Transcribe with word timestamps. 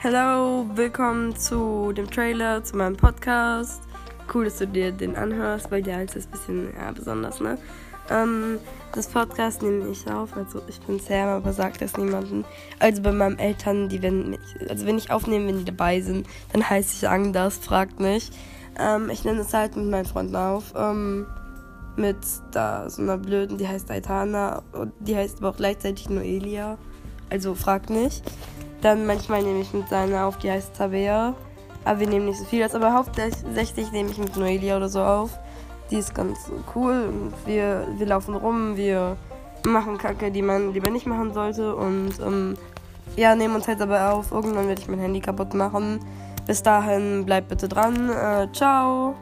Hello, 0.00 0.64
willkommen 0.76 1.34
zu 1.34 1.92
dem 1.92 2.08
Trailer, 2.08 2.62
zu 2.62 2.76
meinem 2.76 2.96
Podcast. 2.96 3.82
Cool, 4.32 4.44
dass 4.44 4.58
du 4.58 4.68
dir 4.68 4.92
den 4.92 5.16
anhörst, 5.16 5.72
weil 5.72 5.82
der 5.82 6.04
ist 6.04 6.14
ein 6.14 6.30
bisschen 6.30 6.72
ja, 6.72 6.92
besonders, 6.92 7.40
ne? 7.40 7.58
Ähm, 8.08 8.60
das 8.94 9.08
Podcast 9.08 9.60
nehme 9.60 9.88
ich 9.88 10.08
auf, 10.08 10.36
also 10.36 10.62
ich 10.68 10.78
bin 10.82 11.00
Sam, 11.00 11.26
aber 11.26 11.52
sagt 11.52 11.82
das 11.82 11.96
niemandem. 11.96 12.44
Also 12.78 13.02
bei 13.02 13.10
meinen 13.10 13.40
Eltern, 13.40 13.88
die 13.88 14.00
wenn 14.00 14.34
ich, 14.34 14.70
also 14.70 14.86
wenn 14.86 14.98
ich 14.98 15.10
aufnehme, 15.10 15.48
wenn 15.48 15.58
die 15.58 15.64
dabei 15.64 16.00
sind, 16.00 16.28
dann 16.52 16.70
heiße 16.70 16.94
ich 16.94 17.08
Anders, 17.08 17.56
fragt 17.56 17.98
mich. 17.98 18.30
Ähm, 18.78 19.10
ich 19.10 19.24
nenne 19.24 19.40
es 19.40 19.52
halt 19.52 19.74
mit 19.74 19.86
meinen 19.86 20.06
Freunden 20.06 20.36
auf. 20.36 20.74
Ähm, 20.76 21.26
mit 21.96 22.18
da 22.52 22.88
so 22.88 23.02
einer 23.02 23.18
blöden, 23.18 23.58
die 23.58 23.66
heißt 23.66 23.90
Aitana 23.90 24.62
und 24.70 24.92
die 25.00 25.16
heißt 25.16 25.38
aber 25.38 25.48
auch 25.48 25.56
gleichzeitig 25.56 26.08
Noelia. 26.08 26.78
Also 27.30 27.56
fragt 27.56 27.90
nicht. 27.90 28.22
Dann 28.80 29.06
manchmal 29.06 29.42
nehme 29.42 29.60
ich 29.60 29.72
mit 29.72 29.88
seiner 29.88 30.26
auf, 30.26 30.38
die 30.38 30.50
heißt 30.50 30.76
Tabea. 30.76 31.34
Aber 31.84 32.00
wir 32.00 32.06
nehmen 32.06 32.26
nicht 32.26 32.38
so 32.38 32.44
viel. 32.44 32.60
Das 32.60 32.74
aber 32.74 32.92
hauptsächlich 32.92 33.92
nehme 33.92 34.10
ich 34.10 34.18
mit 34.18 34.36
Noelia 34.36 34.76
oder 34.76 34.88
so 34.88 35.00
auf. 35.00 35.38
Die 35.90 35.96
ist 35.96 36.14
ganz 36.14 36.38
cool 36.74 37.10
wir, 37.46 37.86
wir 37.96 38.06
laufen 38.06 38.34
rum, 38.34 38.76
wir 38.76 39.16
machen 39.66 39.98
Kacke, 39.98 40.30
die 40.30 40.42
man 40.42 40.72
lieber 40.72 40.90
nicht 40.90 41.06
machen 41.06 41.32
sollte. 41.32 41.74
Und 41.74 42.20
ähm, 42.20 42.56
ja, 43.16 43.34
nehmen 43.34 43.56
uns 43.56 43.66
halt 43.66 43.80
dabei 43.80 44.08
auf. 44.08 44.32
Irgendwann 44.32 44.68
werde 44.68 44.80
ich 44.80 44.88
mein 44.88 45.00
Handy 45.00 45.20
kaputt 45.20 45.54
machen. 45.54 46.00
Bis 46.46 46.62
dahin 46.62 47.24
bleibt 47.24 47.48
bitte 47.48 47.68
dran. 47.68 48.10
Äh, 48.10 48.48
ciao. 48.52 49.14